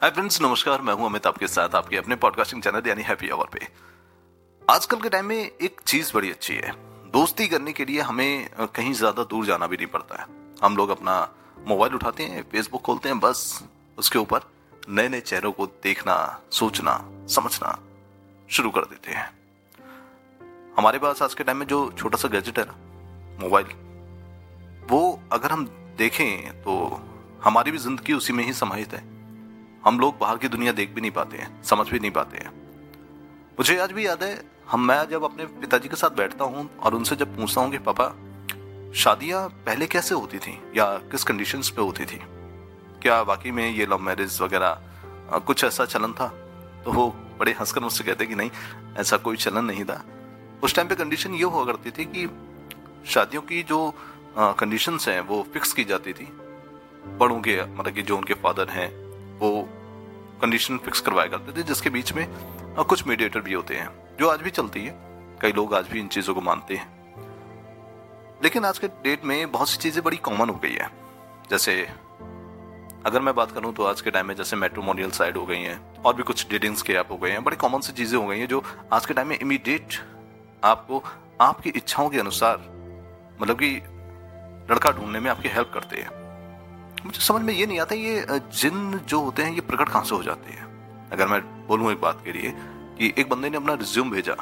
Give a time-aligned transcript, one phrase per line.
[0.00, 3.46] Hi friends नमस्कार। मैं हूँ अमित, आपके साथ आपके अपने पॉडकास्टिंग चैनल यानी हैप्पी आवर
[3.52, 3.68] पे।
[4.62, 6.72] आजकल के टाइम में एक चीज़ बड़ी अच्छी है।
[7.12, 10.26] दोस्ती करने के लिए हमें कहीं ज़्यादा दूर जाना भी नहीं पड़ता है।
[10.62, 11.16] हम लोग अपना
[11.68, 13.64] मोबाइल उठाते हैं फेसबुक खोलते हैं, बस
[13.98, 14.40] उसके ऊपर
[14.88, 16.98] नए नए चेहरों को देखना, सोचना,
[17.30, 17.78] समझना
[18.48, 19.28] शुरू कर देते हैं।
[20.76, 22.78] हमारे पास आज के टाइम में जो छोटा सा गैजेट है ना,
[23.40, 23.66] मोबाइल,
[24.90, 25.66] वो अगर हम
[25.98, 26.80] देखें तो
[27.44, 29.15] हमारी भी ज़िंदगी उसी में ही समाहित है।
[29.86, 32.50] हम लोग बाहर की दुनिया देख भी नहीं पाते हैं, समझ भी नहीं पाते हैं।
[33.52, 36.94] मुझे आज भी याद है, हम, मैं जब अपने पिताजी के साथ बैठता हूँ और
[36.94, 38.14] उनसे जब पूछता हूँ कि, पापा,
[38.94, 40.72] शादियाँ पहले कैसे होती थी?
[40.76, 42.20] या किस कंडीशन पे होती थी?
[43.02, 44.82] क्या वाकई में ये लव मैरिज वगैरह
[45.46, 46.28] कुछ ऐसा चलन था?
[46.84, 48.50] तो वो बड़े हंसकर मुझसे कहते कि, नहीं,
[48.96, 50.04] ऐसा कोई चलन नहीं था।
[50.62, 52.30] उस टाइम पे कंडीशन ये हुआ करती थी कि
[53.06, 53.94] शादियों की जो
[54.38, 56.24] कंडीशंस हैं, वो फिक्स की जाती थी।
[57.06, 59.06] बड़ों के मतलब कि जो उनके फादर हैं,
[59.38, 59.68] वो
[60.40, 62.26] कंडीशन फिक्स करवाया करते थे, जिसके बीच में
[62.78, 64.94] कुछ मीडिएटर भी होते हैं, जो आज भी चलती है।
[65.42, 66.94] कई लोग आज भी इन चीज़ों को मानते हैं।
[68.42, 70.90] लेकिन आज के डेट में बहुत सी चीज़ें बड़ी कॉमन हो गई है।
[71.50, 71.82] जैसे,
[73.06, 76.02] अगर मैं बात करूँ तो आज के टाइम में जैसे मेट्रोमोनियल साइड हो गई हैं,
[76.02, 78.38] और भी कुछ डेटिंग्स के ऐप हो गए हैं, बड़ी कॉमन सी चीज़ें हो गई
[78.38, 79.94] हैं, जो आज के टाइम में इमीडिएट
[80.64, 81.02] आपको,
[81.40, 82.56] आपकी इच्छाओं के अनुसार
[83.42, 83.76] मतलब कि
[84.70, 86.25] लड़का ढूँढने में आपकी हेल्प करते हैं।
[87.04, 90.14] मुझे समझ में ये नहीं आता ये जिन जो होते हैं ये प्रकट कहाँ से
[90.14, 90.66] हो जाते हैं?
[91.12, 92.52] अगर मैं बोलूँ एक बात के लिए
[92.98, 94.36] कि एक बंदे ने अपना रिज्यूम भेजा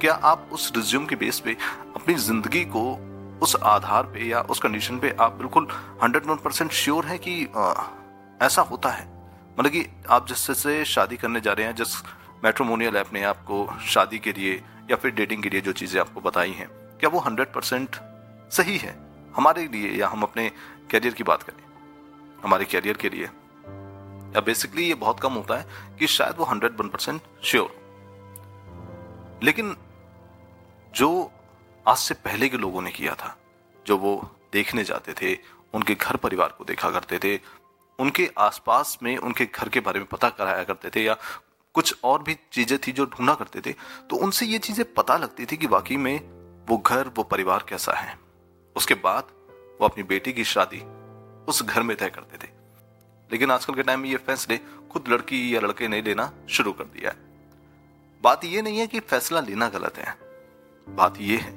[0.00, 1.56] क्या आप उस रिज्यूम के बेस पे
[1.96, 3.04] अपनी ज़िंदगी को
[3.42, 5.68] उस आधार पे या उस कंडीशन पे आप बिल्कुल
[6.02, 7.82] हंड्रेड वन परसेंट श्योर है कि आ,
[8.42, 9.30] ऐसा होता है?
[9.58, 12.02] मतलब कि आप जिससे शादी करने जा रहे हैं जिस
[12.44, 16.20] मेट्रोमोनियल ऐप ने आपको शादी के लिए या फिर डेटिंग के लिए जो चीज़ें आपको
[16.20, 17.96] बताई हैं क्या वो हंड्रेड परसेंट
[18.50, 19.07] सही है?
[19.38, 20.50] हमारे लिए या हम अपने
[20.90, 21.64] कैरियर की बात करें।
[22.42, 26.80] हमारे कैरियर के लिए। या बेसिकली ये बहुत कम होता है कि शायद वो हंड्रेड
[26.80, 27.76] वन परसेंट श्योर
[29.42, 29.76] लेकिन
[30.94, 31.30] जो
[31.86, 33.36] आज से पहले के लोगों ने किया था,
[33.86, 35.34] जो वो देखने जाते थे,
[35.74, 37.36] उनके घर परिवार को देखा करते थे,
[37.98, 41.16] उनके आसपास में उनके घर के बारे में पता कराया करते थे या
[41.74, 43.72] कुछ और भी चीज़ें थी जो ढूंढा करते थे
[44.10, 46.16] तो उनसे ये चीज़ें पता लगती थी कि वाकई में
[46.68, 48.27] वो घर, वो परिवार कैसा है।
[48.78, 49.24] उसके बाद
[49.80, 50.80] वो अपनी बेटी की शादी
[51.44, 52.50] उस घर में तय करते थे।
[53.32, 54.60] लेकिन आजकल के टाइम में ये फैसले
[54.92, 57.16] खुद लड़की या लड़के ने लेना शुरू कर दिया है।
[58.22, 60.18] बात ये नहीं है कि फैसला लेना गलत है।
[60.88, 61.52] बात यह है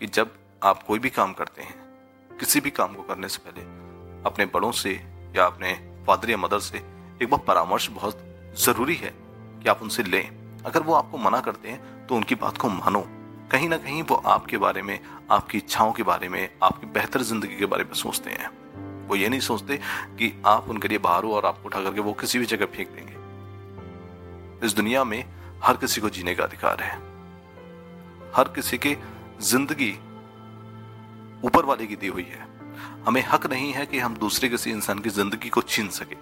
[0.00, 1.74] कि जब आप कोई भी काम करते हैं,
[2.40, 3.62] किसी भी काम को करने से पहले
[4.26, 4.92] अपने बड़ों से
[5.36, 5.74] या अपने
[6.06, 6.78] फादर या मदर से
[7.22, 8.18] एक बार परामर्श बहुत
[8.56, 9.14] ज़रूरी है
[9.62, 10.28] कि आप उनसे लें।
[10.66, 13.13] अगर वो आपको मना करते हैं तो उनकी बात को मानो।
[13.50, 14.98] कहीं ना कहीं वो आपके बारे में,
[15.30, 18.50] आपकी इच्छाओं के बारे में, आपकी बेहतर ज़िंदगी के बारे में सोचते हैं।
[19.08, 19.76] वो ये नहीं सोचते
[20.18, 22.88] कि आप उनके लिए बाहर हो और आपको उठा करके वो किसी भी जगह फेंक
[22.88, 25.24] देंगे। इस दुनिया में
[25.64, 26.96] हर किसी को जीने का अधिकार है।
[28.36, 28.96] हर किसी की
[29.40, 29.92] ज़िंदगी
[31.44, 32.46] ऊपर वाले की दी हुई है।
[33.06, 36.16] हमें हक नहीं है कि हम दूसरे किसी इंसान की ज़िंदगी को छीन सके।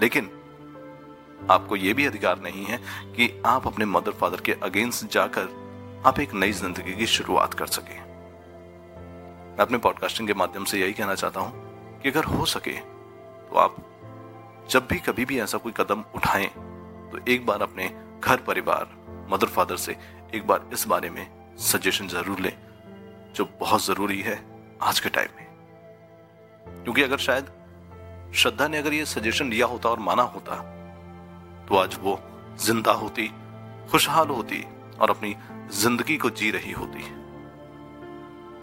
[0.00, 0.30] लेकिन
[1.50, 2.76] आपको यह भी अधिकार नहीं है
[3.16, 5.59] कि आप अपने मदर फादर के अगेंस्ट जाकर
[6.06, 10.92] आप एक नई ज़िंदगी की शुरुआत कर सके। मैं अपने पॉडकास्टिंग के माध्यम से यही
[10.92, 13.76] कहना चाहता हूँ कि अगर हो सके तो आप
[14.70, 16.46] जब भी कभी भी ऐसा कोई कदम उठाएँ
[17.12, 17.90] तो एक बार अपने
[18.20, 18.96] घर परिवार
[19.30, 19.96] मदर फादर से
[20.34, 21.26] एक बार इस बारे में
[21.60, 22.52] सजेशन ज़रूर लें,
[23.34, 24.40] जो बहुत ज़रूरी है
[24.82, 25.46] आज के टाइम में।
[26.84, 27.52] क्योंकि अगर शायद
[28.34, 30.56] श्रद्धा ने अगर ये सजेशन लिया होता और माना होता
[31.68, 32.20] तो आज वो
[32.60, 33.30] ज़िंदा होती,
[33.90, 34.64] खुशहाल होती
[35.00, 35.34] और अपनी
[35.72, 37.02] ज़िंदगी को जी रही होती।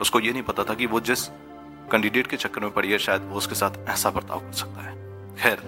[0.00, 1.26] उसको यह नहीं पता था कि वो जिस
[1.90, 4.94] कैंडिडेट के चक्कर में पड़ी है, शायद वो उसके साथ ऐसा बर्ताव कर सकता है।
[5.36, 5.60] खैर,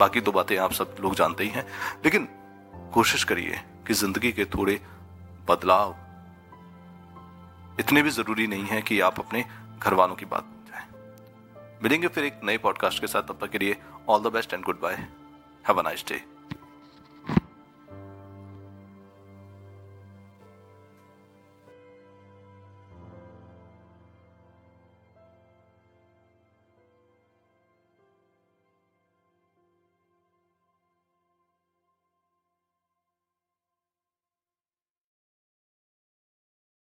[0.00, 1.66] बाकी दो बातें आप सब लोग जानते ही हैं,
[2.04, 2.28] लेकिन
[2.94, 4.80] कोशिश करिए कि ज़िंदगी के थोड़े
[5.48, 5.96] बदलाव
[7.80, 9.44] इतने भी ज़रूरी नहीं है कि आप अपने
[9.78, 10.84] घर वालों की बात जाए।
[11.82, 13.76] मिलेंगे फिर एक नए पॉडकास्ट के साथ, तब तक के लिए
[14.08, 14.94] all the best and good bye
[15.64, 16.22] have a nice day